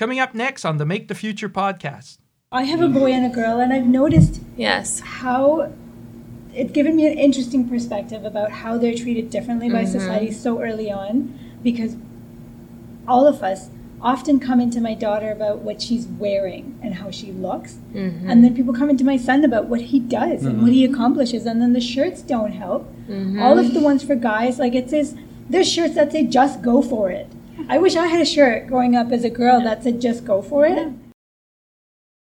Coming 0.00 0.18
up 0.18 0.34
next 0.34 0.64
on 0.64 0.78
the 0.78 0.86
Make 0.86 1.08
the 1.08 1.14
Future 1.14 1.50
podcast. 1.50 2.16
I 2.50 2.62
have 2.62 2.80
a 2.80 2.88
boy 2.88 3.12
and 3.12 3.26
a 3.26 3.28
girl, 3.28 3.60
and 3.60 3.70
I've 3.70 3.84
noticed 3.84 4.40
Yes. 4.56 5.00
how 5.00 5.74
it's 6.54 6.72
given 6.72 6.96
me 6.96 7.06
an 7.06 7.18
interesting 7.18 7.68
perspective 7.68 8.24
about 8.24 8.50
how 8.50 8.78
they're 8.78 8.94
treated 8.94 9.28
differently 9.28 9.68
by 9.68 9.82
mm-hmm. 9.82 9.92
society 9.92 10.30
so 10.30 10.62
early 10.62 10.90
on 10.90 11.38
because 11.62 11.96
all 13.06 13.26
of 13.26 13.42
us 13.42 13.68
often 14.00 14.40
come 14.40 14.58
into 14.58 14.80
my 14.80 14.94
daughter 14.94 15.30
about 15.30 15.58
what 15.58 15.82
she's 15.82 16.06
wearing 16.06 16.78
and 16.82 16.94
how 16.94 17.10
she 17.10 17.30
looks 17.32 17.74
mm-hmm. 17.92 18.30
and 18.30 18.42
then 18.42 18.56
people 18.56 18.72
come 18.72 18.88
into 18.88 19.04
my 19.04 19.18
son 19.18 19.44
about 19.44 19.66
what 19.66 19.82
he 19.82 20.00
does 20.00 20.46
and 20.46 20.62
what 20.62 20.72
he 20.72 20.82
mm-hmm. 20.82 20.94
accomplishes 20.94 21.44
and 21.44 21.60
then 21.60 21.74
the 21.74 21.80
shirts 21.80 22.22
don't 22.22 22.52
help. 22.52 22.90
All 23.38 23.58
of 23.58 23.74
the 23.74 23.80
ones 23.80 24.02
for 24.02 24.14
guys 24.14 24.58
like 24.58 24.74
it 24.74 24.88
says 24.88 25.14
there's 25.50 25.70
shirts 25.70 25.94
that 25.96 26.10
say 26.10 26.24
just 26.24 26.62
go 26.62 26.80
for 26.80 27.10
it 27.10 27.30
i 27.70 27.78
wish 27.78 27.96
i 27.96 28.06
had 28.06 28.20
a 28.20 28.24
shirt 28.26 28.66
growing 28.66 28.96
up 28.96 29.12
as 29.12 29.24
a 29.24 29.30
girl 29.30 29.60
that 29.62 29.82
said 29.82 30.00
just 30.00 30.24
go 30.24 30.42
for 30.42 30.66
it 30.66 30.92